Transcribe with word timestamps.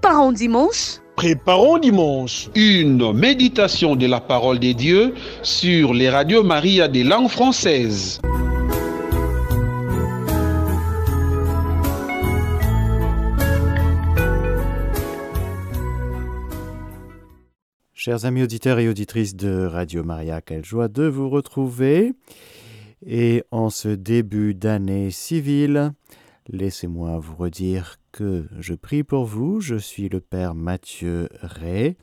Préparons 0.00 0.30
dimanche. 0.30 1.00
Préparons 1.16 1.78
dimanche. 1.78 2.50
Une 2.54 3.12
méditation 3.12 3.96
de 3.96 4.06
la 4.06 4.20
parole 4.20 4.60
de 4.60 4.70
Dieu 4.70 5.14
sur 5.42 5.92
les 5.92 6.08
radios 6.08 6.44
Maria 6.44 6.86
des 6.86 7.02
langues 7.02 7.28
françaises. 7.28 8.20
Chers 17.92 18.24
amis 18.24 18.44
auditeurs 18.44 18.78
et 18.78 18.88
auditrices 18.88 19.34
de 19.34 19.66
Radio 19.66 20.04
Maria, 20.04 20.40
quelle 20.40 20.64
joie 20.64 20.86
de 20.86 21.08
vous 21.08 21.28
retrouver. 21.28 22.12
Et 23.04 23.42
en 23.50 23.68
ce 23.68 23.88
début 23.88 24.54
d'année 24.54 25.10
civile, 25.10 25.90
laissez-moi 26.48 27.18
vous 27.18 27.36
redire 27.36 27.96
que 28.12 28.46
je 28.58 28.74
prie 28.74 29.04
pour 29.04 29.24
vous. 29.24 29.60
Je 29.60 29.76
suis 29.76 30.08
le 30.08 30.20
Père 30.20 30.54
Mathieu 30.54 31.28
Ray, 31.40 31.96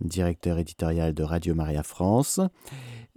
directeur 0.00 0.58
éditorial 0.58 1.14
de 1.14 1.22
Radio 1.22 1.54
Maria 1.54 1.82
France. 1.82 2.40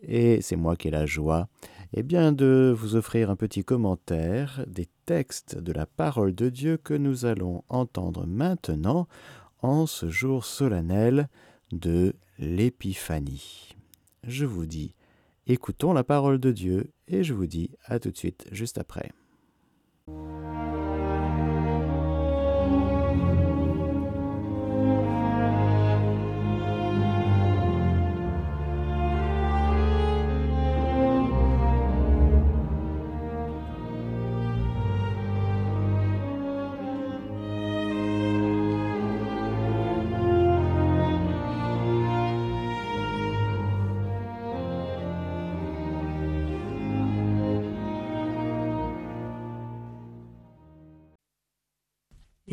Et 0.02 0.42
c'est 0.42 0.56
moi 0.56 0.76
qui 0.76 0.90
ai 0.90 0.92
la 0.92 1.06
joie 1.06 1.48
eh 1.96 2.04
bien, 2.04 2.32
de 2.32 2.74
vous 2.76 2.96
offrir 2.96 3.30
un 3.30 3.36
petit 3.36 3.64
commentaire 3.64 4.66
des 4.68 4.88
textes 5.06 5.58
de 5.58 5.72
la 5.72 5.86
parole 5.86 6.34
de 6.34 6.50
Dieu 6.50 6.78
que 6.78 6.96
nous 6.96 7.26
allons 7.26 7.64
entendre 7.70 8.26
maintenant 8.26 9.08
en 9.62 9.86
ce 9.86 10.10
jour 10.10 10.44
solennel 10.44 11.30
de 11.72 12.16
l'Épiphanie. 12.40 13.76
Je 14.24 14.46
vous 14.46 14.66
dis, 14.66 14.96
écoutons 15.46 15.94
la 15.94 16.04
parole 16.04 16.40
de 16.40 16.52
Dieu 16.52 16.92
et 17.08 17.24
je 17.24 17.34
vous 17.34 17.48
dis 17.48 17.70
à 17.86 18.00
tout 18.00 18.10
de 18.10 18.18
suite 18.18 18.48
juste 18.52 18.80
après. 18.80 19.12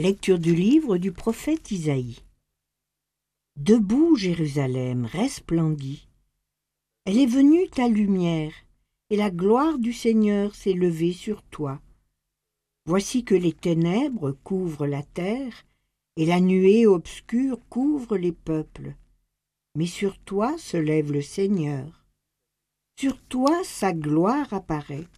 Lecture 0.03 0.39
du 0.39 0.55
livre 0.55 0.97
du 0.97 1.13
prophète 1.13 1.71
Isaïe. 1.71 2.21
Debout, 3.57 4.17
Jérusalem, 4.17 5.05
resplendit. 5.05 6.09
Elle 7.05 7.19
est 7.19 7.27
venue 7.27 7.69
ta 7.69 7.87
lumière, 7.87 8.55
et 9.11 9.17
la 9.17 9.31
gloire 9.31 9.79
du 9.79 9.93
Seigneur 9.93 10.55
s'est 10.55 10.73
levée 10.73 11.13
sur 11.13 11.43
toi. 11.43 11.83
Voici 12.87 13.25
que 13.25 13.35
les 13.35 13.53
ténèbres 13.53 14.33
couvrent 14.43 14.87
la 14.87 15.03
terre, 15.03 15.67
et 16.17 16.25
la 16.25 16.41
nuée 16.41 16.87
obscure 16.87 17.59
couvre 17.69 18.17
les 18.17 18.33
peuples. 18.33 18.95
Mais 19.75 19.85
sur 19.85 20.19
toi 20.21 20.57
se 20.57 20.79
lève 20.79 21.13
le 21.13 21.21
Seigneur. 21.21 22.07
Sur 22.99 23.21
toi 23.25 23.63
sa 23.65 23.93
gloire 23.93 24.51
apparaît. 24.55 25.09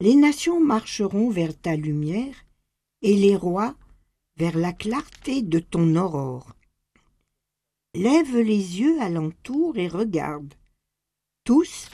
Les 0.00 0.16
nations 0.16 0.58
marcheront 0.58 1.30
vers 1.30 1.56
ta 1.56 1.76
lumière, 1.76 2.34
et 3.02 3.14
les 3.14 3.36
rois 3.36 3.74
vers 4.36 4.56
la 4.56 4.72
clarté 4.72 5.42
de 5.42 5.58
ton 5.58 5.96
aurore. 5.96 6.54
Lève 7.94 8.36
les 8.36 8.80
yeux 8.80 9.00
alentour 9.00 9.76
et 9.76 9.88
regarde. 9.88 10.54
Tous, 11.44 11.88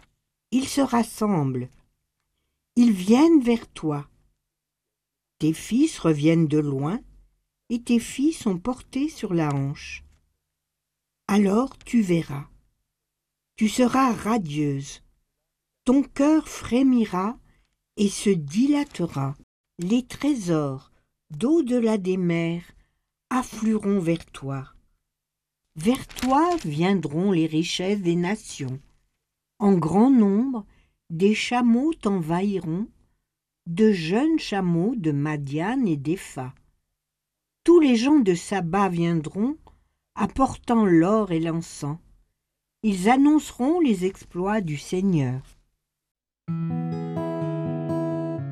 ils 0.51 0.69
se 0.69 0.81
rassemblent. 0.81 1.71
Ils 2.77 2.93
viennent 2.93 3.41
vers 3.41 3.67
toi. 3.69 4.09
Tes 5.39 5.53
fils 5.53 5.99
reviennent 5.99 6.49
de 6.49 6.59
loin, 6.59 7.01
et 7.69 7.83
tes 7.83 7.99
filles 7.99 8.33
sont 8.33 8.59
portées 8.59 9.09
sur 9.09 9.35
la 9.35 9.49
hanche. 9.55 10.05
Alors 11.29 11.77
tu 11.79 12.01
verras. 12.03 12.49
Tu 13.57 13.69
seras 13.69 14.13
radieuse. 14.13 15.03
Ton 15.85 16.03
cœur 16.03 16.49
frémira 16.49 17.39
et 17.97 18.09
se 18.09 18.31
dilatera. 18.31 19.35
Les 19.79 20.07
trésors 20.07 20.91
d'au-delà 21.31 21.99
des 21.99 22.17
mers 22.17 22.65
afflueront 23.31 23.99
vers 23.99 24.25
toi. 24.27 24.65
Vers 25.77 26.07
toi 26.07 26.57
viendront 26.65 27.33
les 27.33 27.47
richesses 27.47 28.01
des 28.01 28.17
nations. 28.17 28.81
En 29.59 29.75
grand 29.75 30.11
nombre, 30.11 30.65
des 31.11 31.35
chameaux 31.35 31.93
t'envahiront, 31.95 32.87
de 33.67 33.93
jeunes 33.93 34.39
chameaux 34.39 34.95
de 34.97 35.13
Madiane 35.13 35.87
et 35.87 35.97
d'Epha. 35.97 36.55
Tous 37.65 37.81
les 37.81 37.97
gens 37.97 38.21
de 38.21 38.35
Saba 38.35 38.89
viendront, 38.89 39.57
apportant 40.15 40.85
l'or 40.85 41.33
et 41.33 41.41
l'encens. 41.41 41.99
Ils 42.83 43.11
annonceront 43.11 43.81
les 43.81 44.05
exploits 44.05 44.61
du 44.61 44.77
Seigneur. 44.77 45.43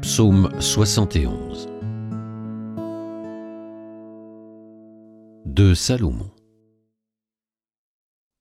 Psaume 0.03 0.51
71 0.61 1.74
de 5.55 5.73
Salomon. 5.73 6.33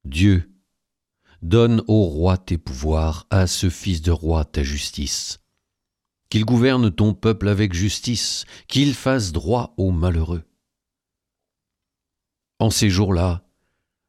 Dieu, 0.04 0.50
donne 1.44 1.84
au 1.88 2.06
roi 2.06 2.40
tes 2.40 2.58
pouvoirs, 2.58 3.28
à 3.30 3.46
ce 3.46 3.70
fils 3.70 4.02
de 4.02 4.10
roi 4.10 4.46
ta 4.46 4.64
justice. 4.64 5.40
Qu'il 6.30 6.44
gouverne 6.44 6.90
ton 6.90 7.14
peuple 7.14 7.50
avec 7.50 7.74
justice, 7.74 8.46
qu'il 8.68 8.96
fasse 8.96 9.32
droit 9.32 9.76
aux 9.78 9.92
malheureux. 9.92 10.42
En 12.58 12.72
ces 12.72 12.90
jours-là, 12.90 13.46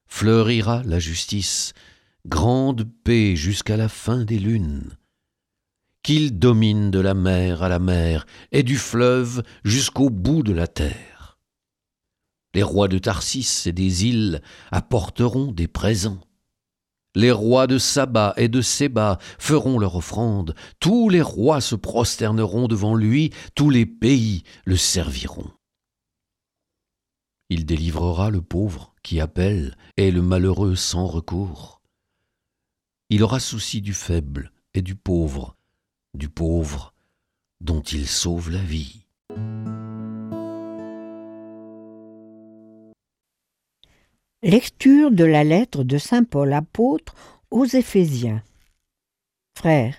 fleurira 0.06 0.82
la 0.84 0.98
justice, 0.98 1.74
grande 2.24 2.84
paix 3.04 3.36
jusqu'à 3.36 3.76
la 3.76 3.90
fin 3.90 4.24
des 4.24 4.38
lunes. 4.38 4.96
Qu'il 6.02 6.38
domine 6.38 6.90
de 6.90 7.00
la 7.00 7.12
mer 7.12 7.62
à 7.62 7.68
la 7.68 7.80
mer 7.80 8.24
et 8.50 8.62
du 8.62 8.78
fleuve 8.78 9.42
jusqu'au 9.62 10.08
bout 10.08 10.42
de 10.42 10.54
la 10.54 10.66
terre 10.66 11.13
les 12.54 12.62
rois 12.62 12.88
de 12.88 12.98
Tarsis 12.98 13.66
et 13.66 13.72
des 13.72 14.06
îles 14.06 14.40
apporteront 14.70 15.52
des 15.52 15.68
présents. 15.68 16.20
Les 17.16 17.30
rois 17.30 17.66
de 17.66 17.78
Saba 17.78 18.34
et 18.36 18.48
de 18.48 18.60
Séba 18.60 19.18
feront 19.38 19.78
leur 19.78 19.94
offrande, 19.96 20.54
tous 20.80 21.08
les 21.08 21.22
rois 21.22 21.60
se 21.60 21.76
prosterneront 21.76 22.66
devant 22.66 22.94
lui, 22.94 23.30
tous 23.54 23.70
les 23.70 23.86
pays 23.86 24.42
le 24.64 24.76
serviront. 24.76 25.50
Il 27.50 27.66
délivrera 27.66 28.30
le 28.30 28.40
pauvre 28.40 28.94
qui 29.02 29.20
appelle 29.20 29.76
et 29.96 30.10
le 30.10 30.22
malheureux 30.22 30.74
sans 30.74 31.06
recours. 31.06 31.82
Il 33.10 33.22
aura 33.22 33.38
souci 33.38 33.80
du 33.80 33.94
faible 33.94 34.50
et 34.72 34.82
du 34.82 34.96
pauvre, 34.96 35.56
du 36.14 36.28
pauvre 36.28 36.94
dont 37.60 37.82
il 37.82 38.08
sauve 38.08 38.50
la 38.50 38.62
vie. 38.62 39.03
Lecture 44.46 45.10
de 45.10 45.24
la 45.24 45.42
lettre 45.42 45.84
de 45.84 45.96
Saint 45.96 46.22
Paul 46.22 46.52
apôtre 46.52 47.14
aux 47.50 47.64
Éphésiens. 47.64 48.42
Frères, 49.56 49.96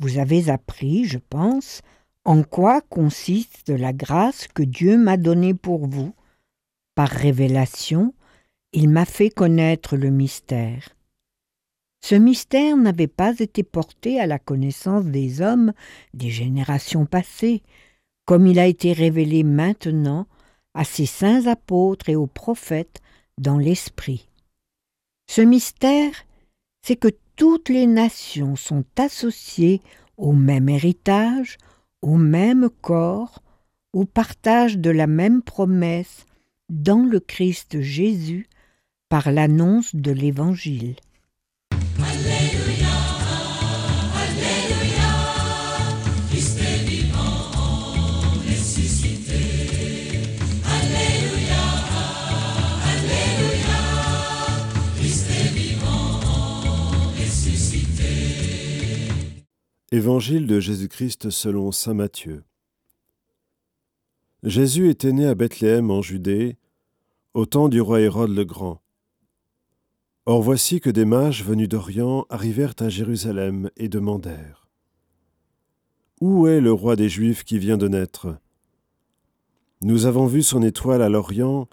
vous 0.00 0.18
avez 0.18 0.50
appris, 0.50 1.04
je 1.04 1.18
pense, 1.18 1.82
en 2.24 2.42
quoi 2.42 2.80
consiste 2.80 3.68
la 3.68 3.92
grâce 3.92 4.48
que 4.48 4.64
Dieu 4.64 4.98
m'a 4.98 5.16
donnée 5.16 5.54
pour 5.54 5.86
vous. 5.86 6.12
Par 6.96 7.08
révélation, 7.08 8.12
il 8.72 8.88
m'a 8.88 9.04
fait 9.04 9.30
connaître 9.30 9.96
le 9.96 10.10
mystère. 10.10 10.88
Ce 12.00 12.16
mystère 12.16 12.76
n'avait 12.76 13.06
pas 13.06 13.38
été 13.38 13.62
porté 13.62 14.18
à 14.18 14.26
la 14.26 14.40
connaissance 14.40 15.04
des 15.04 15.40
hommes 15.40 15.72
des 16.12 16.30
générations 16.30 17.06
passées, 17.06 17.62
comme 18.24 18.48
il 18.48 18.58
a 18.58 18.66
été 18.66 18.92
révélé 18.92 19.44
maintenant 19.44 20.26
à 20.74 20.82
ses 20.82 21.06
saints 21.06 21.46
apôtres 21.46 22.08
et 22.08 22.16
aux 22.16 22.26
prophètes 22.26 23.00
dans 23.38 23.58
l'esprit. 23.58 24.28
Ce 25.26 25.40
mystère, 25.40 26.14
c'est 26.82 26.96
que 26.96 27.08
toutes 27.36 27.68
les 27.68 27.86
nations 27.86 28.56
sont 28.56 28.84
associées 28.96 29.82
au 30.16 30.32
même 30.32 30.68
héritage, 30.68 31.58
au 32.00 32.16
même 32.16 32.70
corps, 32.80 33.42
au 33.92 34.04
partage 34.04 34.78
de 34.78 34.90
la 34.90 35.06
même 35.06 35.42
promesse 35.42 36.26
dans 36.68 37.02
le 37.02 37.20
Christ 37.20 37.80
Jésus 37.80 38.48
par 39.08 39.30
l'annonce 39.30 39.94
de 39.94 40.10
l'Évangile. 40.10 40.96
Évangile 59.92 60.48
de 60.48 60.58
Jésus-Christ 60.58 61.30
selon 61.30 61.70
Saint 61.70 61.94
Matthieu. 61.94 62.42
Jésus 64.42 64.90
était 64.90 65.12
né 65.12 65.28
à 65.28 65.36
Bethléem 65.36 65.92
en 65.92 66.02
Judée, 66.02 66.56
au 67.34 67.46
temps 67.46 67.68
du 67.68 67.80
roi 67.80 68.00
Hérode 68.00 68.34
le 68.34 68.44
Grand. 68.44 68.82
Or 70.24 70.42
voici 70.42 70.80
que 70.80 70.90
des 70.90 71.04
mages 71.04 71.44
venus 71.44 71.68
d'Orient 71.68 72.26
arrivèrent 72.30 72.74
à 72.80 72.88
Jérusalem 72.88 73.70
et 73.76 73.88
demandèrent 73.88 74.66
Où 76.20 76.48
est 76.48 76.60
le 76.60 76.72
roi 76.72 76.96
des 76.96 77.08
Juifs 77.08 77.44
qui 77.44 77.60
vient 77.60 77.78
de 77.78 77.86
naître? 77.86 78.36
Nous 79.82 80.06
avons 80.06 80.26
vu 80.26 80.42
son 80.42 80.64
étoile 80.64 81.00
à 81.00 81.08
l'Orient 81.08 81.68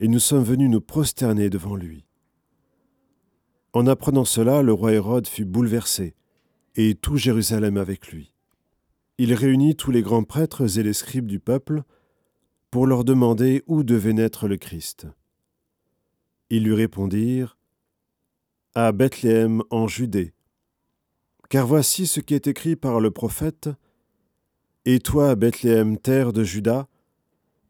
et 0.00 0.08
nous 0.08 0.18
sommes 0.18 0.42
venus 0.42 0.70
nous 0.70 0.80
prosterner 0.80 1.50
devant 1.50 1.76
lui. 1.76 2.04
En 3.72 3.86
apprenant 3.86 4.24
cela, 4.24 4.60
le 4.60 4.72
roi 4.72 4.92
Hérode 4.92 5.28
fut 5.28 5.44
bouleversé, 5.44 6.16
et 6.76 6.94
tout 6.94 7.16
Jérusalem 7.16 7.76
avec 7.76 8.08
lui. 8.08 8.34
Il 9.18 9.32
réunit 9.32 9.76
tous 9.76 9.90
les 9.90 10.02
grands 10.02 10.24
prêtres 10.24 10.78
et 10.78 10.82
les 10.82 10.92
scribes 10.92 11.26
du 11.26 11.38
peuple 11.38 11.82
pour 12.70 12.86
leur 12.86 13.04
demander 13.04 13.62
où 13.66 13.84
devait 13.84 14.12
naître 14.12 14.48
le 14.48 14.56
Christ. 14.56 15.06
Ils 16.50 16.64
lui 16.64 16.74
répondirent 16.74 17.56
à 18.74 18.90
Bethléem 18.90 19.62
en 19.70 19.86
Judée. 19.86 20.34
Car 21.48 21.66
voici 21.66 22.06
ce 22.06 22.18
qui 22.18 22.34
est 22.34 22.48
écrit 22.48 22.74
par 22.74 22.98
le 22.98 23.12
prophète 23.12 23.70
Et 24.84 24.98
toi, 24.98 25.36
Bethléem, 25.36 25.96
terre 25.98 26.32
de 26.32 26.42
Juda, 26.42 26.88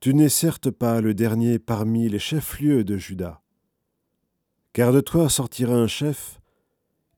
tu 0.00 0.14
n'es 0.14 0.30
certes 0.30 0.70
pas 0.70 1.00
le 1.02 1.12
dernier 1.12 1.58
parmi 1.58 2.08
les 2.08 2.18
chefs-lieux 2.18 2.84
de 2.84 2.96
Juda. 2.96 3.42
Car 4.72 4.92
de 4.92 5.00
toi 5.00 5.28
sortira 5.28 5.74
un 5.74 5.86
chef 5.86 6.40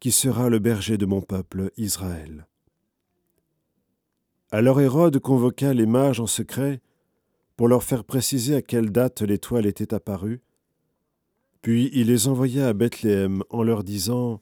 qui 0.00 0.12
sera 0.12 0.48
le 0.48 0.58
berger 0.58 0.98
de 0.98 1.06
mon 1.06 1.20
peuple 1.20 1.70
Israël. 1.76 2.46
Alors 4.50 4.81
Hérode 4.81 5.19
convoqua 5.19 5.75
les 5.75 5.87
mages 5.87 6.20
en 6.20 6.26
secret 6.26 6.81
pour 7.56 7.69
leur 7.69 7.82
faire 7.82 8.04
préciser 8.04 8.54
à 8.54 8.62
quelle 8.62 8.90
date 8.90 9.22
l'étoile 9.22 9.66
était 9.66 9.94
apparue, 9.94 10.40
puis 11.62 11.90
il 11.93 12.06
les 12.06 12.28
envoya 12.28 12.69
à 12.69 12.72
Bethléem 12.72 13.43
en 13.50 13.62
leur 13.62 13.82
disant 13.82 14.40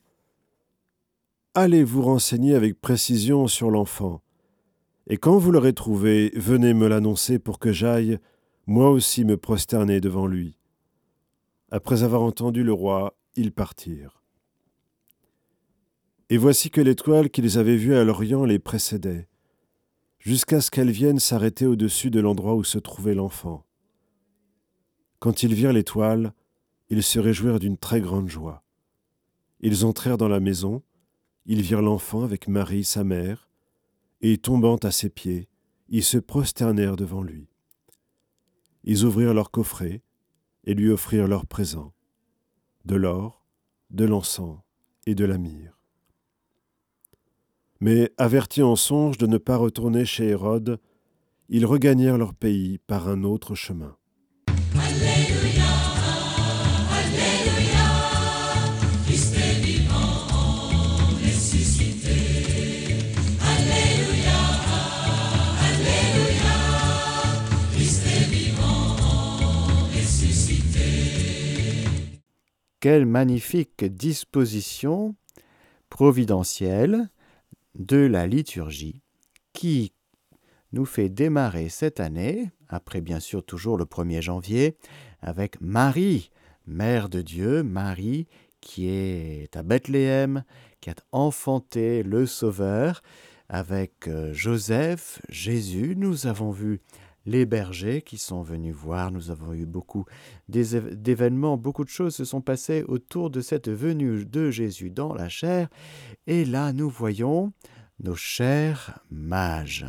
Allez 1.55 1.85
vous 1.85 2.03
renseigner 2.03 2.55
avec 2.55 2.81
précision 2.81 3.47
sur 3.47 3.71
l'enfant, 3.71 4.21
et 5.07 5.17
quand 5.17 5.39
vous 5.39 5.53
l'aurez 5.53 5.75
trouvé, 5.75 6.33
venez 6.35 6.75
me 6.75 6.89
l'annoncer 6.89 7.39
pour 7.39 7.59
que 7.59 7.73
j'aille, 7.73 8.19
moi 8.67 8.91
aussi, 8.91 9.25
me 9.25 9.37
prosterner 9.37 10.01
devant 10.01 10.27
lui. 10.27 10.57
Après 11.71 12.03
avoir 12.03 12.23
entendu 12.23 12.63
le 12.63 12.73
roi, 12.73 13.17
ils 13.37 13.53
partirent. 13.53 14.14
Et 16.31 16.37
voici 16.39 16.71
que 16.71 16.81
l'étoile 16.81 17.31
qu'ils 17.31 17.59
avaient 17.59 17.77
vue 17.77 17.95
à 17.95 18.05
l'Orient 18.05 18.45
les 18.45 18.59
précédait, 18.59 19.29
jusqu'à 20.19 20.61
ce 20.61 20.71
qu'elle 20.71 20.91
vienne 20.91 21.19
s'arrêter 21.19 21.67
au-dessus 21.67 22.11
de 22.11 22.21
l'endroit 22.21 22.55
où 22.55 22.65
se 22.65 22.79
trouvait 22.79 23.15
l'enfant. 23.15 23.67
Quand 25.19 25.43
ils 25.43 25.55
virent 25.55 25.73
l'étoile, 25.73 26.33
ils 26.89 27.03
se 27.03 27.19
réjouirent 27.19 27.59
d'une 27.59 27.77
très 27.77 28.01
grande 28.01 28.29
joie. 28.29 28.63
Ils 29.61 29.85
entrèrent 29.85 30.19
dans 30.19 30.29
la 30.29 30.41
maison, 30.41 30.83
ils 31.47 31.63
virent 31.63 31.83
l'enfant 31.83 32.23
avec 32.23 32.49
Marie, 32.49 32.85
sa 32.85 33.05
mère, 33.05 33.49
et 34.23 34.39
tombant 34.39 34.77
à 34.77 34.91
ses 34.91 35.11
pieds, 35.11 35.49
ils 35.89 36.05
se 36.05 36.17
prosternèrent 36.17 36.97
devant 36.97 37.23
lui. 37.23 37.49
Ils 38.85 39.05
ouvrirent 39.05 39.35
leur 39.35 39.51
coffret 39.51 40.03
et 40.65 40.75
lui 40.75 40.91
offrirent 40.91 41.29
leurs 41.29 41.47
présents, 41.47 41.93
de 42.87 42.97
l'or, 42.97 43.47
de 43.91 44.07
l'encens 44.07 44.59
et 45.07 45.15
de 45.15 45.25
la 45.25 45.37
myrrhe. 45.37 45.74
Mais 47.87 48.11
avertis 48.17 48.63
en 48.63 48.77
songe 48.77 49.19
de 49.19 49.27
ne 49.27 49.37
pas 49.37 49.59
retourner 49.59 50.07
chez 50.07 50.29
Hérode, 50.29 50.81
ils 51.51 51.67
regagnèrent 51.67 52.17
leur 52.17 52.33
pays 52.33 52.79
par 52.79 53.11
un 53.11 53.25
autre 53.25 53.55
chemin. 53.55 53.95
Quelle 72.81 73.05
magnifique 73.05 73.85
disposition 73.85 75.15
providentielle 75.91 77.11
de 77.75 77.99
la 77.99 78.27
liturgie 78.27 79.01
qui 79.53 79.93
nous 80.73 80.85
fait 80.85 81.09
démarrer 81.09 81.69
cette 81.69 82.01
année, 82.01 82.51
après 82.69 83.01
bien 83.01 83.21
sûr 83.21 83.45
toujours 83.45 83.77
le 83.77 83.85
1er 83.85 84.21
janvier, 84.21 84.77
avec 85.21 85.61
Marie, 85.61 86.31
Mère 86.67 87.09
de 87.09 87.23
Dieu, 87.23 87.63
Marie 87.63 88.27
qui 88.61 88.89
est 88.89 89.55
à 89.57 89.63
Bethléem, 89.63 90.43
qui 90.81 90.91
a 90.91 90.95
enfanté 91.13 92.03
le 92.03 92.27
Sauveur, 92.27 93.03
avec 93.49 94.09
euh, 94.09 94.33
Joseph, 94.33 95.21
Jésus. 95.29 95.95
Nous 95.97 96.27
avons 96.27 96.51
vu 96.51 96.81
les 97.27 97.47
bergers 97.47 98.03
qui 98.03 98.19
sont 98.19 98.43
venus 98.43 98.75
voir. 98.75 99.11
Nous 99.11 99.31
avons 99.31 99.53
eu 99.53 99.67
beaucoup 99.67 100.05
d'événements, 100.49 101.57
beaucoup 101.57 101.85
de 101.85 101.91
choses 101.91 102.15
se 102.15 102.25
sont 102.25 102.41
passées 102.41 102.85
autour 102.87 103.31
de 103.31 103.41
cette 103.41 103.71
venue 103.71 104.25
de 104.25 104.51
Jésus 104.51 104.91
dans 104.91 105.15
la 105.15 105.29
chair. 105.29 105.69
Et 106.27 106.45
là, 106.45 106.73
nous 106.73 106.89
voyons 106.89 107.53
nos 108.01 108.17
chers 108.17 109.01
mages. 109.11 109.87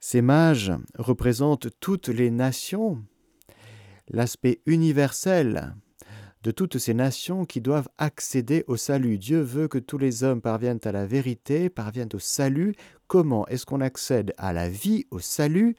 Ces 0.00 0.22
mages 0.22 0.72
représentent 0.98 1.68
toutes 1.80 2.08
les 2.08 2.30
nations, 2.30 3.02
l'aspect 4.08 4.60
universel 4.66 5.74
de 6.44 6.50
toutes 6.50 6.76
ces 6.76 6.92
nations 6.92 7.46
qui 7.46 7.62
doivent 7.62 7.88
accéder 7.96 8.64
au 8.66 8.76
salut. 8.76 9.16
Dieu 9.16 9.40
veut 9.40 9.66
que 9.66 9.78
tous 9.78 9.96
les 9.96 10.24
hommes 10.24 10.42
parviennent 10.42 10.80
à 10.84 10.92
la 10.92 11.06
vérité, 11.06 11.70
parviennent 11.70 12.10
au 12.12 12.18
salut. 12.18 12.74
Comment 13.06 13.46
est-ce 13.48 13.64
qu'on 13.64 13.80
accède 13.80 14.34
à 14.36 14.52
la 14.52 14.68
vie, 14.68 15.06
au 15.10 15.20
salut? 15.20 15.74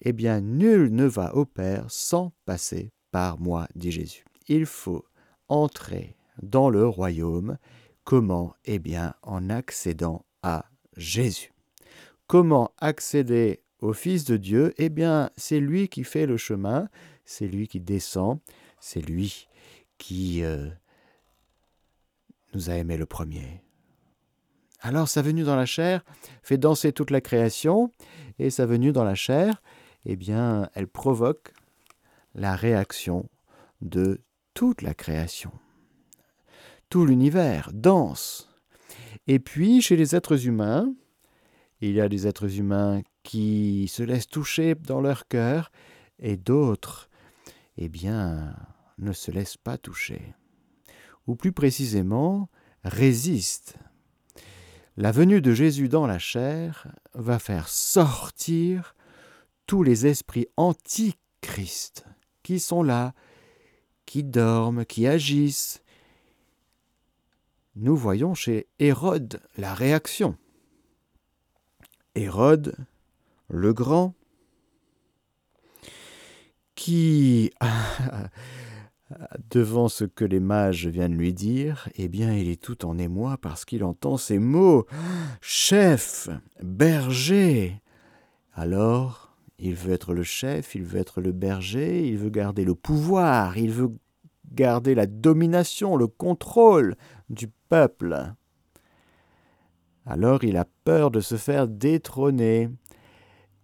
Eh 0.00 0.14
bien, 0.14 0.40
nul 0.40 0.94
ne 0.94 1.04
va 1.04 1.34
au 1.34 1.44
Père 1.44 1.84
sans 1.88 2.32
passer 2.46 2.90
par 3.10 3.38
moi, 3.38 3.68
dit 3.74 3.92
Jésus. 3.92 4.24
Il 4.48 4.64
faut 4.64 5.04
entrer 5.48 6.16
dans 6.42 6.70
le 6.70 6.86
royaume. 6.86 7.58
Comment? 8.04 8.54
Eh 8.64 8.78
bien, 8.78 9.12
en 9.22 9.50
accédant 9.50 10.24
à 10.42 10.64
Jésus. 10.96 11.52
Comment 12.26 12.72
accéder 12.78 13.60
au 13.80 13.92
Fils 13.92 14.24
de 14.24 14.38
Dieu? 14.38 14.72
Eh 14.78 14.88
bien, 14.88 15.28
c'est 15.36 15.60
lui 15.60 15.88
qui 15.88 16.04
fait 16.04 16.24
le 16.24 16.38
chemin, 16.38 16.88
c'est 17.26 17.48
lui 17.48 17.68
qui 17.68 17.80
descend, 17.80 18.38
c'est 18.80 19.00
lui 19.00 19.48
qui 19.98 20.42
euh, 20.42 20.68
nous 22.54 22.70
a 22.70 22.74
aimés 22.74 22.96
le 22.96 23.06
premier. 23.06 23.62
Alors 24.80 25.08
sa 25.08 25.22
venue 25.22 25.42
dans 25.42 25.56
la 25.56 25.66
chair 25.66 26.04
fait 26.42 26.58
danser 26.58 26.92
toute 26.92 27.10
la 27.10 27.20
création, 27.20 27.92
et 28.38 28.50
sa 28.50 28.66
venue 28.66 28.92
dans 28.92 29.04
la 29.04 29.16
chair, 29.16 29.60
eh 30.04 30.16
bien, 30.16 30.70
elle 30.74 30.86
provoque 30.86 31.52
la 32.34 32.54
réaction 32.54 33.28
de 33.80 34.20
toute 34.54 34.82
la 34.82 34.94
création. 34.94 35.52
Tout 36.88 37.04
l'univers 37.04 37.70
danse. 37.74 38.48
Et 39.26 39.38
puis, 39.38 39.82
chez 39.82 39.96
les 39.96 40.14
êtres 40.14 40.46
humains, 40.46 40.94
il 41.80 41.92
y 41.92 42.00
a 42.00 42.08
des 42.08 42.26
êtres 42.26 42.58
humains 42.58 43.02
qui 43.22 43.88
se 43.88 44.02
laissent 44.02 44.28
toucher 44.28 44.74
dans 44.74 45.00
leur 45.00 45.28
cœur, 45.28 45.70
et 46.18 46.36
d'autres 46.36 47.07
eh 47.80 47.88
bien, 47.88 48.56
ne 48.98 49.12
se 49.12 49.30
laisse 49.30 49.56
pas 49.56 49.78
toucher, 49.78 50.34
ou 51.28 51.36
plus 51.36 51.52
précisément, 51.52 52.48
résiste. 52.82 53.78
La 54.96 55.12
venue 55.12 55.40
de 55.40 55.52
Jésus 55.52 55.88
dans 55.88 56.08
la 56.08 56.18
chair 56.18 56.88
va 57.14 57.38
faire 57.38 57.68
sortir 57.68 58.96
tous 59.66 59.84
les 59.84 60.06
esprits 60.06 60.48
antichrist 60.56 62.04
qui 62.42 62.58
sont 62.58 62.82
là, 62.82 63.14
qui 64.06 64.24
dorment, 64.24 64.84
qui 64.84 65.06
agissent. 65.06 65.82
Nous 67.76 67.96
voyons 67.96 68.34
chez 68.34 68.66
Hérode 68.80 69.40
la 69.56 69.72
réaction. 69.72 70.36
Hérode, 72.16 72.74
le 73.48 73.72
grand, 73.72 74.14
qui, 76.78 77.50
devant 79.50 79.88
ce 79.88 80.04
que 80.04 80.24
les 80.24 80.38
mages 80.38 80.86
viennent 80.86 81.16
lui 81.16 81.32
dire, 81.34 81.88
eh 81.96 82.06
bien 82.06 82.32
il 82.32 82.48
est 82.48 82.62
tout 82.62 82.86
en 82.86 82.98
émoi 82.98 83.36
parce 83.36 83.64
qu'il 83.64 83.82
entend 83.82 84.16
ces 84.16 84.38
mots 84.38 84.86
Chef, 85.40 86.28
berger. 86.62 87.82
Alors, 88.54 89.36
il 89.58 89.74
veut 89.74 89.92
être 89.92 90.14
le 90.14 90.22
chef, 90.22 90.76
il 90.76 90.84
veut 90.84 91.00
être 91.00 91.20
le 91.20 91.32
berger, 91.32 92.06
il 92.06 92.16
veut 92.16 92.30
garder 92.30 92.64
le 92.64 92.76
pouvoir, 92.76 93.58
il 93.58 93.72
veut 93.72 93.90
garder 94.52 94.94
la 94.94 95.06
domination, 95.06 95.96
le 95.96 96.06
contrôle 96.06 96.94
du 97.28 97.48
peuple. 97.68 98.34
Alors 100.06 100.44
il 100.44 100.56
a 100.56 100.66
peur 100.84 101.10
de 101.10 101.20
se 101.20 101.34
faire 101.34 101.66
détrôner. 101.66 102.68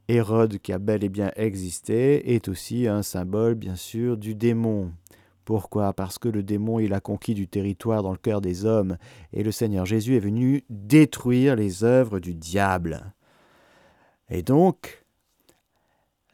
Hérode, 0.09 0.59
qui 0.59 0.73
a 0.73 0.79
bel 0.79 1.03
et 1.05 1.09
bien 1.09 1.31
existé, 1.37 2.35
est 2.35 2.49
aussi 2.49 2.87
un 2.87 3.03
symbole, 3.03 3.55
bien 3.55 3.77
sûr, 3.77 4.17
du 4.17 4.35
démon. 4.35 4.93
Pourquoi? 5.45 5.93
Parce 5.93 6.19
que 6.19 6.29
le 6.29 6.43
démon, 6.43 6.79
il 6.79 6.93
a 6.95 7.01
conquis 7.01 7.35
du 7.35 7.49
territoire 7.49 8.03
dans 8.03 8.13
le 8.13 8.19
cœur 8.19 8.41
des 8.41 8.65
hommes, 8.65 8.97
et 9.33 9.43
le 9.43 9.53
Seigneur 9.53 9.87
Jésus 9.87 10.17
est 10.17 10.21
venu 10.21 10.65
détruire 10.71 11.57
les 11.57 11.85
œuvres 11.85 12.19
du 12.19 12.35
diable. 12.35 13.13
Et 14.29 14.43
donc, 14.43 15.05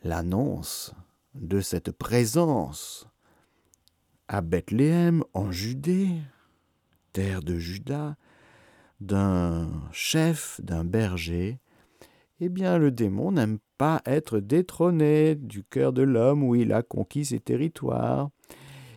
l'annonce 0.03 0.95
de 1.35 1.61
cette 1.61 1.93
présence 1.93 3.07
à 4.29 4.41
Bethléem, 4.41 5.25
en 5.35 5.51
Judée, 5.51 6.11
terre 7.13 7.43
de 7.43 7.57
Juda, 7.59 8.17
d'un 9.01 9.69
chef, 9.93 10.61
d'un 10.63 10.85
berger, 10.85 11.59
eh 12.41 12.49
bien 12.49 12.79
le 12.79 12.91
démon 12.91 13.33
n'aime 13.33 13.59
pas 13.77 14.01
être 14.07 14.41
détrôné 14.41 15.35
du 15.35 15.63
cœur 15.63 15.93
de 15.93 16.03
l'homme 16.03 16.43
où 16.43 16.55
il 16.55 16.73
a 16.73 16.83
conquis 16.83 17.27
ses 17.27 17.41
territoires. 17.41 18.31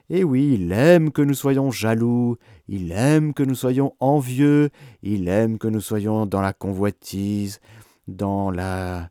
Et 0.10 0.24
oui, 0.24 0.54
il 0.54 0.72
aime 0.72 1.12
que 1.12 1.22
nous 1.22 1.34
soyons 1.34 1.72
jaloux, 1.72 2.38
il 2.68 2.92
aime 2.92 3.34
que 3.34 3.44
nous 3.44 3.56
soyons 3.56 3.94
envieux, 4.00 4.70
il 5.02 5.28
aime 5.28 5.58
que 5.58 5.68
nous 5.68 5.82
soyons 5.82 6.26
dans 6.26 6.42
la 6.42 6.54
convoitise, 6.54 7.60
dans 8.08 8.52
la 8.52 9.10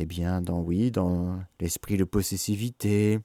eh 0.00 0.06
bien, 0.06 0.40
dans 0.40 0.60
oui, 0.60 0.92
dans 0.92 1.40
l'esprit 1.60 1.96
de 1.96 2.04
possessivité. 2.04 3.18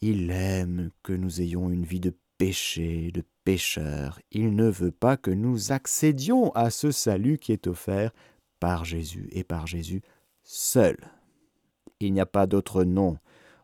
Il 0.00 0.32
aime 0.32 0.90
que 1.04 1.12
nous 1.12 1.40
ayons 1.40 1.70
une 1.70 1.84
vie 1.84 2.00
de 2.00 2.12
péché, 2.38 3.12
de 3.12 3.22
pécheur. 3.44 4.18
Il 4.32 4.56
ne 4.56 4.68
veut 4.68 4.90
pas 4.90 5.16
que 5.16 5.30
nous 5.30 5.70
accédions 5.70 6.50
à 6.52 6.70
ce 6.70 6.90
salut 6.90 7.38
qui 7.38 7.52
est 7.52 7.68
offert 7.68 8.10
par 8.60 8.84
Jésus 8.84 9.28
et 9.32 9.42
par 9.42 9.66
Jésus 9.66 10.02
seul. 10.44 10.96
Il 11.98 12.12
n'y 12.12 12.20
a 12.20 12.26
pas 12.26 12.46
d'autre 12.46 12.84
nom 12.84 13.18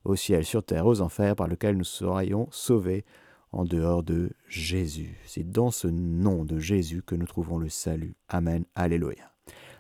au 0.05 0.17
ciel, 0.17 0.45
sur 0.45 0.65
terre, 0.65 0.87
aux 0.87 1.01
enfers 1.01 1.37
par 1.37 1.49
lequel 1.49 1.77
nous 1.77 1.85
serions 1.85 2.49
sauvés 2.51 3.05
en 3.53 3.65
dehors 3.65 4.03
de 4.03 4.31
Jésus. 4.49 5.19
C'est 5.27 5.49
dans 5.49 5.71
ce 5.71 5.89
nom 5.89 6.45
de 6.45 6.59
Jésus 6.59 7.03
que 7.03 7.15
nous 7.15 7.27
trouvons 7.27 7.59
le 7.59 7.69
salut. 7.69 8.15
Amen. 8.29 8.65
Alléluia. 8.75 9.33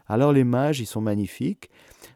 Alors 0.07 0.33
les 0.33 0.45
mages, 0.45 0.81
ils 0.81 0.87
sont 0.87 1.01
magnifiques 1.01 1.71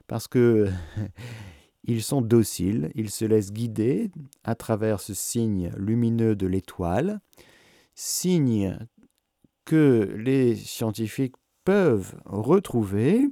parce 0.07 0.29
que 0.29 0.69
ils 1.85 2.03
sont 2.03 2.23
dociles, 2.23 2.91
ils 2.95 3.11
se 3.11 3.25
laissent 3.25 3.53
guider 3.53 4.11
à 4.45 4.55
travers 4.55 5.01
ce 5.01 5.15
signe 5.15 5.73
lumineux 5.77 6.37
de 6.37 6.47
l'étoile, 6.47 7.21
signe 7.95 8.79
que 9.65 10.15
les 10.17 10.57
scientifiques 10.57 11.37
peuvent 11.65 12.15
retrouver 12.25 13.29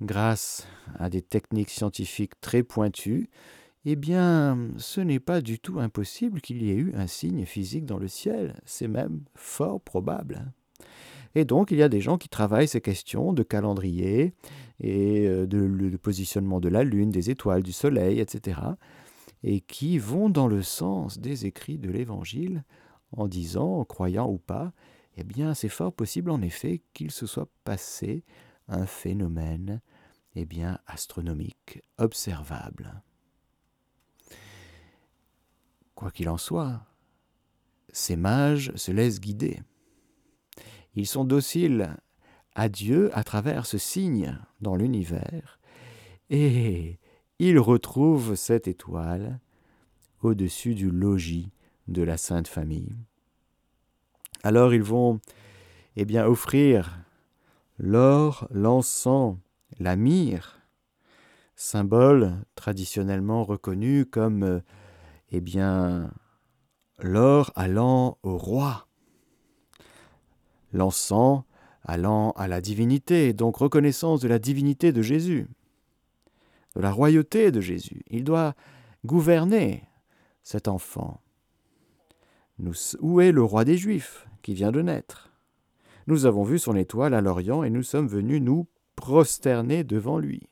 grâce 0.00 0.66
à 0.98 1.08
des 1.08 1.22
techniques 1.22 1.70
scientifiques 1.70 2.40
très 2.40 2.62
pointues, 2.62 3.28
eh 3.84 3.96
bien, 3.96 4.58
ce 4.78 5.00
n'est 5.00 5.20
pas 5.20 5.40
du 5.40 5.58
tout 5.58 5.78
impossible 5.78 6.40
qu'il 6.40 6.62
y 6.62 6.70
ait 6.70 6.76
eu 6.76 6.94
un 6.94 7.06
signe 7.06 7.44
physique 7.44 7.84
dans 7.84 7.98
le 7.98 8.08
ciel, 8.08 8.60
c'est 8.64 8.88
même 8.88 9.20
fort 9.34 9.80
probable. 9.80 10.52
Et 11.34 11.44
donc, 11.44 11.70
il 11.70 11.78
y 11.78 11.82
a 11.82 11.88
des 11.88 12.00
gens 12.00 12.16
qui 12.16 12.28
travaillent 12.28 12.68
ces 12.68 12.80
questions 12.80 13.32
de 13.32 13.42
calendrier 13.42 14.34
et 14.80 15.26
euh, 15.26 15.46
de, 15.46 15.96
positionnement 15.96 16.60
de 16.60 16.68
la 16.68 16.84
Lune, 16.84 17.10
des 17.10 17.30
étoiles, 17.30 17.62
du 17.62 17.72
Soleil, 17.72 18.20
etc., 18.20 18.60
et 19.42 19.60
qui 19.60 19.98
vont 19.98 20.30
dans 20.30 20.46
le 20.46 20.62
sens 20.62 21.18
des 21.18 21.44
écrits 21.44 21.76
de 21.76 21.90
l'Évangile 21.90 22.64
en 23.12 23.28
disant, 23.28 23.80
en 23.80 23.84
croyant 23.84 24.30
ou 24.30 24.38
pas, 24.38 24.72
eh 25.16 25.24
bien, 25.24 25.54
c'est 25.54 25.68
fort 25.68 25.92
possible 25.92 26.30
en 26.30 26.42
effet 26.42 26.82
qu'il 26.92 27.10
se 27.10 27.26
soit 27.26 27.48
passé 27.64 28.24
un 28.68 28.86
phénomène 28.86 29.80
eh 30.34 30.44
bien, 30.44 30.78
astronomique, 30.86 31.80
observable. 31.98 33.02
Quoi 35.94 36.10
qu'il 36.10 36.28
en 36.28 36.38
soit, 36.38 36.84
ces 37.92 38.16
mages 38.16 38.74
se 38.74 38.90
laissent 38.90 39.20
guider. 39.20 39.60
Ils 40.96 41.06
sont 41.06 41.24
dociles 41.24 41.96
à 42.54 42.68
Dieu 42.68 43.16
à 43.16 43.22
travers 43.22 43.66
ce 43.66 43.78
signe 43.78 44.38
dans 44.60 44.74
l'univers, 44.74 45.60
et 46.30 46.98
ils 47.38 47.58
retrouvent 47.58 48.34
cette 48.34 48.66
étoile 48.66 49.40
au-dessus 50.22 50.74
du 50.74 50.90
logis 50.90 51.52
de 51.86 52.02
la 52.02 52.16
Sainte 52.16 52.48
Famille. 52.48 52.96
Alors 54.44 54.74
ils 54.74 54.82
vont 54.82 55.20
eh 55.96 56.04
bien 56.04 56.26
offrir 56.26 56.98
l'or, 57.78 58.46
l'encens, 58.50 59.38
la 59.78 59.96
myrrhe, 59.96 60.60
symbole 61.56 62.44
traditionnellement 62.54 63.44
reconnu 63.44 64.04
comme 64.04 64.60
eh 65.30 65.40
bien 65.40 66.12
l'or 66.98 67.52
allant 67.56 68.18
au 68.22 68.36
roi 68.36 68.86
l'encens 70.74 71.44
allant 71.82 72.32
à 72.32 72.46
la 72.46 72.60
divinité, 72.60 73.32
donc 73.32 73.56
reconnaissance 73.56 74.20
de 74.20 74.28
la 74.28 74.38
divinité 74.38 74.92
de 74.92 75.00
Jésus, 75.00 75.46
de 76.76 76.82
la 76.82 76.90
royauté 76.90 77.50
de 77.50 77.62
Jésus. 77.62 78.02
Il 78.10 78.24
doit 78.24 78.54
gouverner 79.06 79.84
cet 80.42 80.68
enfant. 80.68 81.22
où 83.00 83.20
est 83.22 83.32
le 83.32 83.42
roi 83.42 83.64
des 83.64 83.78
Juifs? 83.78 84.26
Qui 84.44 84.54
vient 84.54 84.70
de 84.70 84.82
naître 84.82 85.32
Nous 86.06 86.26
avons 86.26 86.44
vu 86.44 86.60
son 86.60 86.76
étoile 86.76 87.14
à 87.14 87.20
l'Orient 87.20 87.64
et 87.64 87.70
nous 87.70 87.82
sommes 87.82 88.06
venus 88.06 88.40
nous 88.40 88.68
prosterner 88.94 89.82
devant 89.82 90.18
lui. 90.18 90.48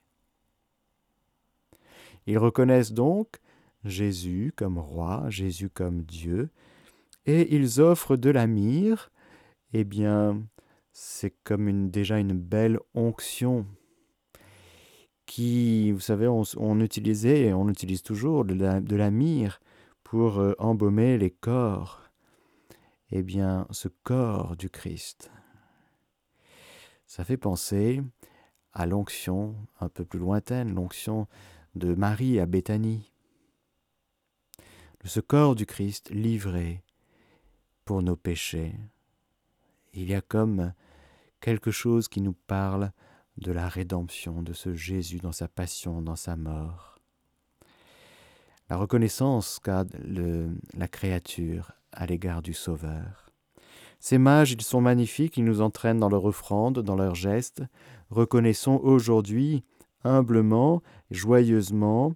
Ils 2.27 2.39
reconnaissent 2.39 2.93
donc 2.93 3.37
Jésus 3.85 4.53
comme 4.57 4.79
roi, 4.79 5.27
Jésus 5.29 5.69
comme 5.69 6.03
Dieu, 6.03 6.49
et 7.27 7.55
ils 7.55 7.81
offrent 7.81 8.17
de 8.17 8.31
la 8.31 8.49
myrrhe 8.49 9.11
eh 9.75 9.85
bien, 9.85 10.43
c'est 10.93 11.35
comme 11.45 11.91
déjà 11.91 12.19
une 12.19 12.35
belle 12.35 12.79
onction 12.95 13.67
qui, 15.25 15.93
vous 15.93 16.01
savez, 16.01 16.29
on, 16.29 16.81
utilisait 16.81 17.43
et 17.43 17.55
on 17.55 17.69
utilise 17.69 18.03
toujours 18.03 18.45
de 18.45 18.55
la, 18.55 18.81
de 18.81 18.97
la 18.97 19.11
myrrhe 19.11 19.61
pour 20.03 20.41
euh, 20.41 20.53
embaumer 20.59 21.17
les 21.17 21.31
corps. 21.31 22.03
Eh 23.15 23.23
bien, 23.23 23.67
ce 23.71 23.89
corps 23.89 24.57
du 24.57 24.71
Christ, 24.71 25.31
ça 27.07 27.25
fait 27.25 27.37
penser 27.37 28.01
à 28.73 28.87
l'onction 28.87 29.55
un 29.81 29.91
peu 29.91 30.07
plus 30.07 30.19
lointaine, 30.19 30.75
l'onction 30.75 31.29
de 31.75 31.93
Marie 31.93 32.41
à 32.41 32.47
Béthanie. 32.47 33.13
Ce 35.05 35.21
corps 35.21 35.55
du 35.55 35.67
Christ 35.67 36.09
livré 36.09 36.83
pour 37.85 38.03
nos 38.03 38.17
péchés, 38.17 38.75
il 39.93 40.09
y 40.09 40.15
a 40.15 40.23
comme 40.23 40.73
quelque 41.41 41.71
chose 41.71 42.09
qui 42.09 42.23
nous 42.23 42.33
parle 42.47 42.93
de 43.37 43.53
la 43.53 43.69
rédemption 43.69 44.43
de 44.43 44.55
ce 44.55 44.73
Jésus 44.73 45.19
dans 45.19 45.33
sa 45.33 45.49
passion, 45.49 46.01
dans 46.01 46.17
sa 46.17 46.37
mort. 46.37 46.99
La 48.71 48.79
reconnaissance 48.79 49.59
qu'a 49.59 49.85
la 50.73 50.89
créature 50.89 51.73
à 51.93 52.07
l'égard 52.07 52.43
du 52.43 52.55
Sauveur. 52.55 53.31
Ces 54.01 54.19
mages, 54.19 54.53
ils 54.53 54.63
sont 54.63 54.81
magnifiques, 54.81 55.37
ils 55.37 55.45
nous 55.45 55.61
entraînent 55.61 56.01
dans 56.01 56.09
leur 56.09 56.25
offrande, 56.25 56.81
dans 56.81 56.97
leurs 56.97 57.15
gestes. 57.15 57.63
Reconnaissons 58.11 58.81
aujourd'hui, 58.83 59.63
humblement, 60.03 60.83
joyeusement, 61.11 62.15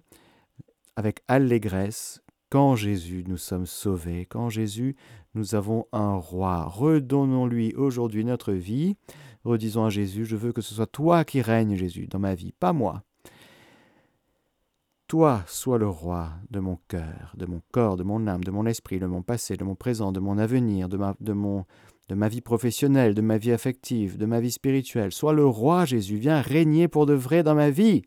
avec 0.95 1.21
allégresse, 1.27 2.21
quand 2.49 2.75
Jésus 2.75 3.23
nous 3.27 3.37
sommes 3.37 3.65
sauvés, 3.65 4.25
quand 4.25 4.49
Jésus 4.49 4.95
nous 5.33 5.55
avons 5.55 5.85
un 5.91 6.15
roi. 6.15 6.65
Redonnons-lui 6.65 7.73
aujourd'hui 7.75 8.25
notre 8.25 8.53
vie. 8.53 8.95
Redisons 9.43 9.85
à 9.85 9.89
Jésus, 9.89 10.25
je 10.25 10.35
veux 10.35 10.51
que 10.51 10.61
ce 10.61 10.73
soit 10.73 10.87
toi 10.87 11.23
qui 11.23 11.41
règnes, 11.41 11.75
Jésus, 11.75 12.07
dans 12.07 12.19
ma 12.19 12.35
vie, 12.35 12.53
pas 12.53 12.73
moi. 12.73 13.03
Toi 15.07 15.41
sois 15.47 15.77
le 15.77 15.87
roi 15.87 16.31
de 16.51 16.59
mon 16.59 16.77
cœur, 16.89 17.33
de 17.37 17.45
mon 17.45 17.61
corps, 17.71 17.95
de 17.95 18.03
mon 18.03 18.27
âme, 18.27 18.43
de 18.43 18.51
mon 18.51 18.65
esprit, 18.65 18.99
de 18.99 19.05
mon 19.05 19.21
passé, 19.21 19.55
de 19.55 19.63
mon 19.63 19.75
présent, 19.75 20.11
de 20.11 20.19
mon 20.19 20.37
avenir, 20.37 20.89
de 20.89 20.97
ma, 20.97 22.27
vie 22.27 22.41
professionnelle, 22.41 23.15
de 23.15 23.21
ma 23.21 23.37
vie 23.37 23.53
affective, 23.53 24.17
de 24.17 24.25
ma 24.25 24.41
vie 24.41 24.51
spirituelle. 24.51 25.13
Sois 25.13 25.31
le 25.31 25.45
roi, 25.45 25.85
Jésus, 25.85 26.17
viens 26.17 26.41
régner 26.41 26.89
pour 26.89 27.05
de 27.05 27.13
vrai 27.13 27.41
dans 27.41 27.55
ma 27.55 27.69
vie. 27.69 28.01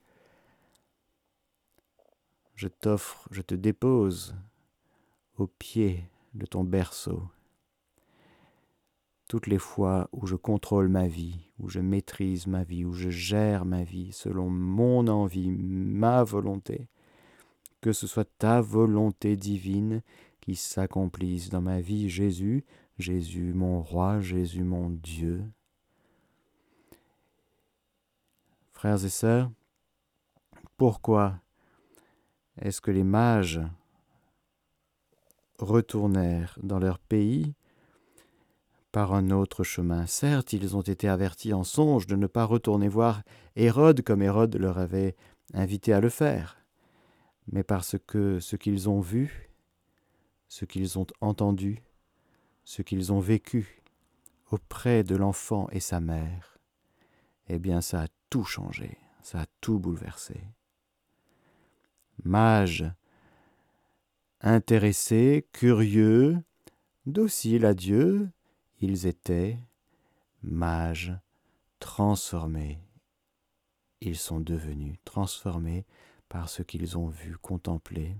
Je 2.54 2.68
t'offre, 2.68 3.26
je 3.30 3.40
te 3.40 3.54
dépose 3.54 4.34
aux 5.38 5.46
pieds 5.46 6.04
de 6.34 6.44
ton 6.44 6.64
berceau. 6.64 7.22
Toutes 9.26 9.46
les 9.46 9.58
fois 9.58 10.10
où 10.12 10.26
je 10.26 10.36
contrôle 10.36 10.88
ma 10.88 11.08
vie, 11.08 11.49
où 11.60 11.68
je 11.68 11.80
maîtrise 11.80 12.46
ma 12.46 12.64
vie, 12.64 12.84
où 12.84 12.92
je 12.92 13.10
gère 13.10 13.64
ma 13.64 13.84
vie 13.84 14.12
selon 14.12 14.48
mon 14.48 15.06
envie, 15.08 15.50
ma 15.50 16.24
volonté, 16.24 16.88
que 17.80 17.92
ce 17.92 18.06
soit 18.06 18.28
ta 18.38 18.60
volonté 18.60 19.36
divine 19.36 20.02
qui 20.40 20.56
s'accomplisse 20.56 21.50
dans 21.50 21.60
ma 21.60 21.80
vie, 21.80 22.08
Jésus, 22.08 22.64
Jésus 22.98 23.52
mon 23.52 23.82
roi, 23.82 24.20
Jésus 24.20 24.64
mon 24.64 24.90
Dieu. 24.90 25.44
Frères 28.72 29.04
et 29.04 29.10
sœurs, 29.10 29.50
pourquoi 30.76 31.40
est-ce 32.58 32.80
que 32.80 32.90
les 32.90 33.04
mages 33.04 33.60
retournèrent 35.58 36.58
dans 36.62 36.78
leur 36.78 36.98
pays 36.98 37.54
par 38.92 39.14
un 39.14 39.30
autre 39.30 39.62
chemin. 39.64 40.06
Certes, 40.06 40.52
ils 40.52 40.76
ont 40.76 40.82
été 40.82 41.08
avertis 41.08 41.52
en 41.52 41.64
songe 41.64 42.06
de 42.06 42.16
ne 42.16 42.26
pas 42.26 42.44
retourner 42.44 42.88
voir 42.88 43.22
Hérode 43.56 44.02
comme 44.02 44.22
Hérode 44.22 44.56
leur 44.56 44.78
avait 44.78 45.16
invité 45.54 45.92
à 45.92 46.00
le 46.00 46.08
faire, 46.08 46.58
mais 47.50 47.62
parce 47.62 47.96
que 48.06 48.40
ce 48.40 48.56
qu'ils 48.56 48.88
ont 48.88 49.00
vu, 49.00 49.50
ce 50.48 50.64
qu'ils 50.64 50.98
ont 50.98 51.06
entendu, 51.20 51.82
ce 52.64 52.82
qu'ils 52.82 53.12
ont 53.12 53.20
vécu 53.20 53.82
auprès 54.50 55.04
de 55.04 55.16
l'enfant 55.16 55.68
et 55.70 55.80
sa 55.80 56.00
mère, 56.00 56.58
eh 57.48 57.58
bien 57.58 57.80
ça 57.80 58.02
a 58.02 58.06
tout 58.30 58.44
changé, 58.44 58.96
ça 59.22 59.40
a 59.40 59.46
tout 59.60 59.78
bouleversé. 59.78 60.40
Mages, 62.24 62.90
intéressés, 64.40 65.46
curieux, 65.52 66.42
dociles 67.06 67.64
à 67.64 67.74
Dieu, 67.74 68.30
ils 68.80 69.06
étaient 69.06 69.58
mages 70.42 71.14
transformés. 71.78 72.78
Ils 74.00 74.16
sont 74.16 74.40
devenus 74.40 74.96
transformés 75.04 75.84
par 76.28 76.48
ce 76.48 76.62
qu'ils 76.62 76.96
ont 76.96 77.08
vu, 77.08 77.36
contemplé. 77.36 78.16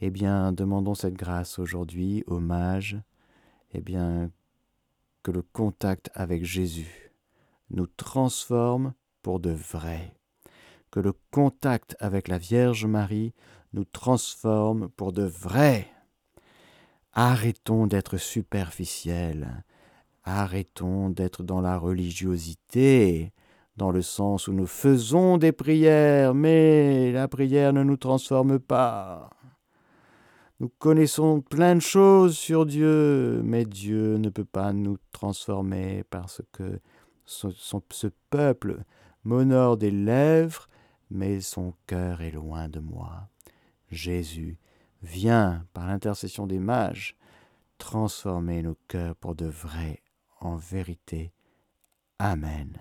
Eh 0.00 0.10
bien, 0.10 0.52
demandons 0.52 0.94
cette 0.94 1.14
grâce 1.14 1.58
aujourd'hui 1.58 2.22
aux 2.26 2.40
mages, 2.40 2.98
eh 3.72 3.80
bien, 3.80 4.30
que 5.22 5.30
le 5.30 5.42
contact 5.42 6.10
avec 6.14 6.44
Jésus 6.44 7.12
nous 7.70 7.86
transforme 7.86 8.94
pour 9.22 9.40
de 9.40 9.50
vrai, 9.50 10.16
que 10.90 11.00
le 11.00 11.14
contact 11.30 11.96
avec 11.98 12.28
la 12.28 12.38
Vierge 12.38 12.86
Marie 12.86 13.32
nous 13.72 13.84
transforme 13.84 14.88
pour 14.90 15.12
de 15.12 15.24
vrai. 15.24 15.93
Arrêtons 17.16 17.86
d'être 17.86 18.16
superficiels. 18.16 19.64
Arrêtons 20.24 21.10
d'être 21.10 21.44
dans 21.44 21.60
la 21.60 21.78
religiosité, 21.78 23.32
dans 23.76 23.92
le 23.92 24.02
sens 24.02 24.48
où 24.48 24.52
nous 24.52 24.66
faisons 24.66 25.38
des 25.38 25.52
prières, 25.52 26.34
mais 26.34 27.12
la 27.12 27.28
prière 27.28 27.72
ne 27.72 27.84
nous 27.84 27.96
transforme 27.96 28.58
pas. 28.58 29.30
Nous 30.58 30.68
connaissons 30.80 31.40
plein 31.40 31.76
de 31.76 31.80
choses 31.80 32.36
sur 32.36 32.66
Dieu, 32.66 33.42
mais 33.44 33.64
Dieu 33.64 34.16
ne 34.16 34.28
peut 34.28 34.44
pas 34.44 34.72
nous 34.72 34.96
transformer 35.12 36.02
parce 36.10 36.42
que 36.50 36.80
ce, 37.26 38.08
peuple 38.30 38.82
m'honore 39.22 39.76
des 39.76 39.92
lèvres, 39.92 40.68
mais 41.10 41.40
son 41.40 41.74
cœur 41.86 42.22
est 42.22 42.32
loin 42.32 42.68
de 42.68 42.80
moi. 42.80 43.28
Jésus 43.90 44.58
Viens, 45.04 45.66
par 45.74 45.86
l'intercession 45.86 46.46
des 46.46 46.58
mages, 46.58 47.14
transformer 47.76 48.62
nos 48.62 48.74
cœurs 48.88 49.14
pour 49.16 49.34
de 49.34 49.44
vrai, 49.44 50.02
en 50.40 50.56
vérité. 50.56 51.30
Amen. 52.18 52.78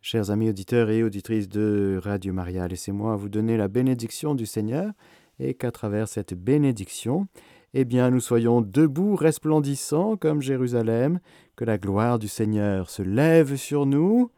Chers 0.00 0.30
amis 0.30 0.50
auditeurs 0.50 0.88
et 0.90 1.02
auditrices 1.02 1.48
de 1.48 2.00
Radio 2.00 2.32
Maria, 2.32 2.68
laissez-moi 2.68 3.16
vous 3.16 3.28
donner 3.28 3.56
la 3.56 3.66
bénédiction 3.66 4.36
du 4.36 4.46
Seigneur 4.46 4.92
et 5.38 5.54
qu'à 5.54 5.70
travers 5.70 6.08
cette 6.08 6.34
bénédiction, 6.34 7.28
eh 7.74 7.84
bien, 7.84 8.10
nous 8.10 8.20
soyons 8.20 8.62
debout, 8.62 9.16
resplendissants 9.16 10.16
comme 10.16 10.40
Jérusalem, 10.40 11.20
que 11.56 11.64
la 11.64 11.78
gloire 11.78 12.18
du 12.18 12.28
Seigneur 12.28 12.88
se 12.88 13.02
lève 13.02 13.56
sur 13.56 13.86
nous, 13.86 14.30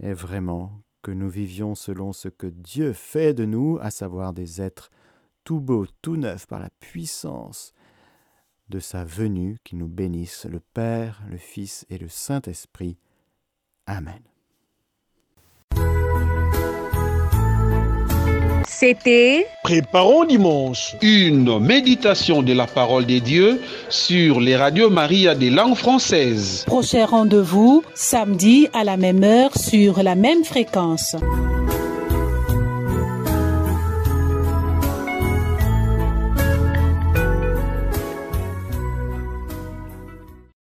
et 0.00 0.12
vraiment 0.12 0.72
que 1.02 1.10
nous 1.10 1.28
vivions 1.28 1.74
selon 1.74 2.12
ce 2.12 2.28
que 2.28 2.46
Dieu 2.46 2.92
fait 2.92 3.34
de 3.34 3.44
nous, 3.44 3.78
à 3.80 3.90
savoir 3.90 4.32
des 4.32 4.60
êtres 4.60 4.90
tout 5.44 5.60
beaux, 5.60 5.86
tout 6.00 6.16
neufs 6.16 6.46
par 6.46 6.60
la 6.60 6.70
puissance 6.80 7.72
de 8.68 8.78
sa 8.78 9.04
venue, 9.04 9.58
qui 9.64 9.76
nous 9.76 9.88
bénisse 9.88 10.46
le 10.46 10.60
Père, 10.60 11.22
le 11.28 11.36
Fils 11.36 11.84
et 11.90 11.98
le 11.98 12.08
Saint-Esprit. 12.08 12.96
Amen. 13.86 14.31
C'était 18.66 19.46
Préparons 19.62 20.24
dimanche. 20.24 20.96
Une 21.02 21.58
méditation 21.58 22.42
de 22.42 22.52
la 22.52 22.66
parole 22.66 23.06
des 23.06 23.20
dieux 23.20 23.60
sur 23.88 24.40
les 24.40 24.56
radios 24.56 24.90
Maria 24.90 25.34
des 25.34 25.50
langues 25.50 25.76
françaises. 25.76 26.64
Prochain 26.66 27.06
rendez-vous 27.06 27.82
samedi 27.94 28.68
à 28.72 28.84
la 28.84 28.96
même 28.96 29.24
heure 29.24 29.56
sur 29.56 30.02
la 30.02 30.14
même 30.14 30.44
fréquence. 30.44 31.16